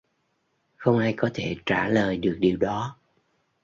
[0.77, 2.97] Không ai có thể trả lời được điều đó